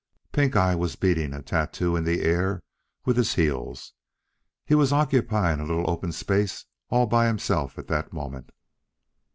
[0.31, 2.63] Pink eye was beating a tattoo in the air
[3.05, 3.93] with his heels.
[4.65, 8.49] He was occupying a little open space all by himself at that moment.